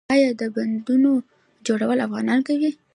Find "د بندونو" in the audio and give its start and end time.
0.39-1.11